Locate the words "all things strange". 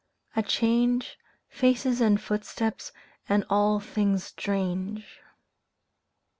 3.51-5.19